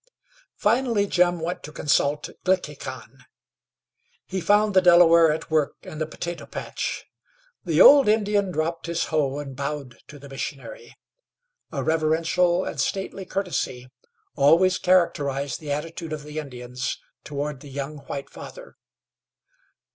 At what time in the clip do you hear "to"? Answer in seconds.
1.61-1.71, 10.07-10.17